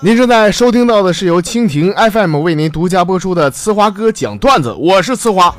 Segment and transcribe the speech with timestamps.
[0.00, 5.52] 您正在收听到的是由蜻蜓 FM 为您独家播出的《呲花哥讲段子》，我是呲花。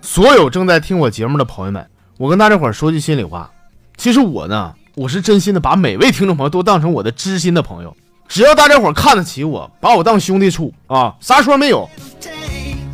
[0.00, 1.84] 所有正在听我节目的朋友们，
[2.18, 3.50] 我跟大家伙儿说句心里话，
[3.96, 7.96] 其实我呢，我是真心的把每位听众朋友都当成我的知心的朋友。
[8.28, 11.90] 只要大家伙儿看得起我，把我当兄弟处啊，啥说没有。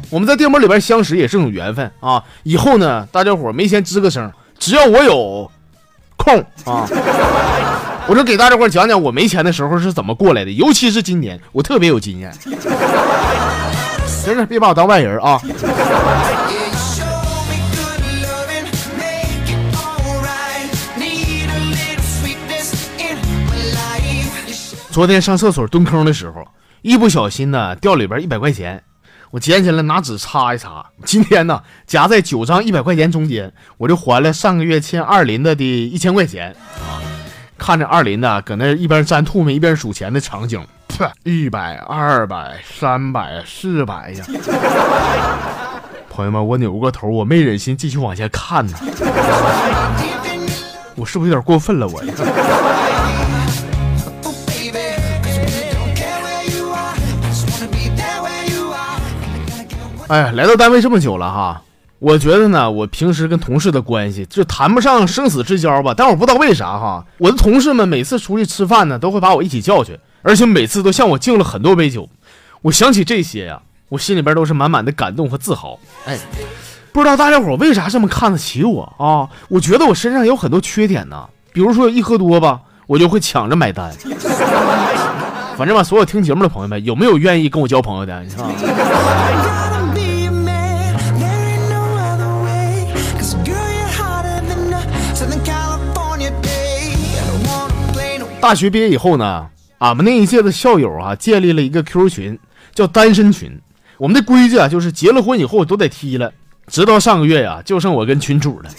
[0.09, 2.25] 我们在电波里边相识也是种缘分啊。
[2.42, 5.51] 以后呢，大家伙没钱吱个声，只要我有。
[6.24, 6.88] 空啊！
[8.09, 12.33] 我就给大家伙讲讲我没钱的时候是怎么过来的，尤其是今年，我特别有经验。
[14.24, 15.41] 真是，别把我当外人啊！
[24.91, 26.47] 昨天上厕所蹲坑的时候，
[26.83, 28.83] 一不小心呢掉里边一百块钱。
[29.34, 30.87] 我捡起来拿纸擦一擦。
[31.05, 37.03] 今天呢，夹在九张一百块钱中间，我就还了上个月欠二林的的一千块钱啊！
[37.59, 40.64] 看着二林呢，搁那一边粘吐沫一边数钱的场景，
[41.25, 44.25] 一百、二百、三百、四百呀！
[46.09, 48.78] 朋友们，我扭过头，我没忍心继续往下看呢。
[50.94, 51.89] 我是不是有点过分了？
[51.89, 52.00] 我。
[60.08, 61.62] 哎呀，来到单位这么久了哈，
[61.98, 65.94] 我觉得呢，我平时跟同事的关系就谈不上生死之交吧。
[65.97, 72.08] 但我不知道为啥哈，我的同事们每次出去吃饭呢，都会把我一起叫去，而且每次都向我敬了很多杯酒。
[72.62, 75.78] 我想起这些呀，我心里边都是满满的感动和自豪。
[76.05, 76.19] 哎，
[76.92, 79.28] 不知道大家伙为啥这么看得起我啊？
[79.48, 83.91] 我觉得我身上有很多缺点呢，比如说一喝多吧，我就会抢着买单。
[85.56, 88.22] 反正吧，所有听节目的朋友们，有没有愿意跟我交朋友的？
[88.22, 88.44] 你看。
[98.41, 99.47] 大学毕业以后呢，
[99.78, 102.38] 俺们那一届的校友啊，建立了一个 QQ 群，
[102.75, 103.59] 叫单身群。
[103.97, 106.31] 我们的规矩啊，就是结了婚以后都得踢了。
[106.66, 108.70] 直到上个月呀，就剩我跟群主了。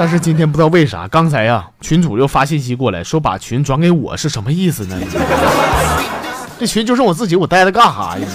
[0.00, 4.96] 但是今天不知道为啥，刚才呀，群主又发信息过来，说把群转给我，是什么意思呢？
[6.58, 8.26] 这群就剩我自己，我待着干哈呀？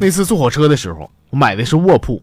[0.00, 2.20] 那次坐火车的时候，我买的是卧铺。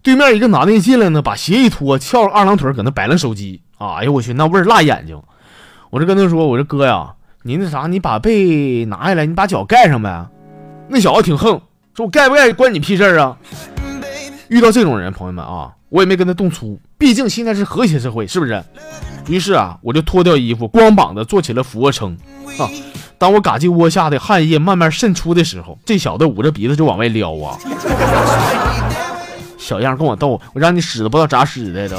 [0.00, 3.60] 对面一个男的进来呢，把鞋一脱，翘二郎腿搁那摆弄手机。
[3.78, 5.20] 哎呦我去，那味儿辣眼睛！
[5.90, 10.26] 我这跟他说：“我说哥呀，你那啥，你把被拿下来，你把脚盖上呗。”
[10.86, 11.60] 那小子挺横，
[11.96, 13.36] 说：“我盖不盖关你屁事儿啊！”
[14.48, 18.62] 遇到这种人，朋友们啊，我也没跟他动粗，毕竟现在是和谐社会，是不是？
[19.28, 22.16] 于是啊，我就脱掉衣服，光膀子做起了俯卧撑。
[22.58, 22.68] 啊，
[23.16, 27.56] 当我嘎鸡窝下的汗液慢慢渗出的时候，这小子捂着鼻子就往外撩啊。
[29.56, 31.96] 小样跟我斗，我让你使的不知道咋使的都。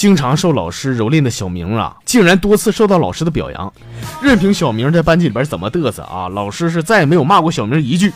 [0.00, 3.70] 经常受老师蹂躏的小明啊，竟然多次受到老师的表扬。
[4.22, 8.10] 任凭小明在班级里边怎么嘚瑟啊，老师是再也没有骂过小明一句。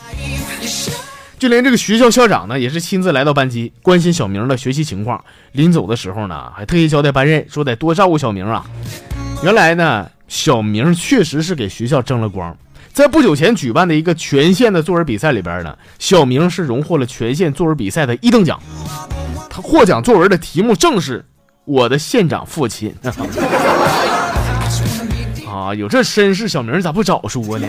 [1.37, 5.23] 就连这个学校校长呢，也是亲自来到班级关心小明的学习情况。
[5.51, 8.65] 临走的时候呢，还特意交代班任说得多照顾小明啊。
[9.43, 10.09] 原来呢。
[10.27, 12.57] 小明确实是给学校争了光，
[12.91, 18.59] 在不久前举办的一个全县的作文比赛里边呢，小明是荣获了全县作文比赛的一等奖。
[19.47, 21.23] 他获奖作文的题目正是
[21.65, 22.95] “我的县长父亲”。
[25.47, 27.67] 啊，有这身世，小明咋不早说呢？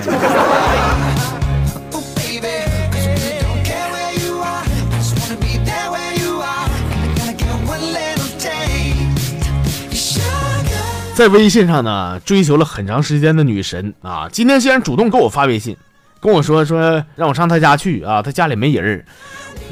[11.14, 15.74] 在微信上呢，追求了很长时间的女神啊，今天竟然主动给我发微信，
[16.20, 19.02] 跟我说说让我上他家去啊，他家里没人儿，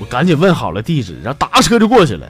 [0.00, 2.26] 我赶紧问好了地址，然后打车就过去了。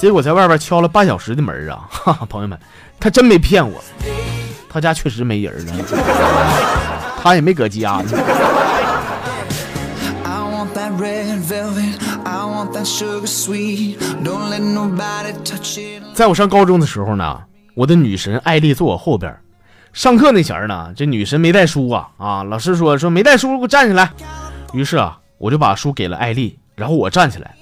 [0.00, 2.58] 结果在外边敲了半小时的门啊，哈哈，朋友们，
[2.98, 3.84] 他真没骗我，
[4.66, 5.74] 他家确实没人呢，
[7.22, 8.04] 他也没搁家呢。
[16.14, 17.38] 在我上高中的时候呢。
[17.74, 19.34] 我的女神艾丽坐我后边，
[19.92, 22.42] 上课那前儿呢，这女神没带书啊啊！
[22.42, 24.10] 老师说说没带书，给我站起来。
[24.72, 27.54] 于是啊，我就把书给了艾丽，然后我站起来。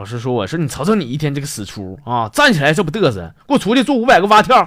[0.00, 4.66] 老师说我说你瞅瞅你一天这个死出啊，站起来这不嘚瑟，给我出去做五百个蛙跳。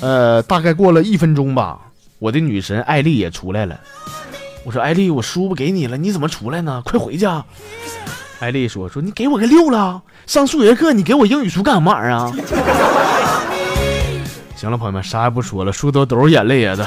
[0.00, 1.78] 呃，大概过了一分钟吧，
[2.18, 3.78] 我的女神艾丽也出来了。
[4.64, 6.82] 我说艾丽，我书不给你了，你怎么出来呢？
[6.84, 7.24] 快回去。
[8.40, 12.32] 艾丽说说你给我个六了，上数学课你给我英语书干什么玩意儿啊？
[14.56, 16.84] 行了，朋友们，啥也不说了，书都都是眼泪呀的。